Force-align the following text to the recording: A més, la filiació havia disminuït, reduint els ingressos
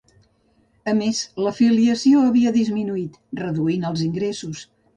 A 0.93 0.95
més, 1.01 1.19
la 1.49 1.53
filiació 1.59 2.25
havia 2.31 2.55
disminuït, 2.57 3.21
reduint 3.45 3.89
els 3.95 4.05
ingressos 4.11 4.69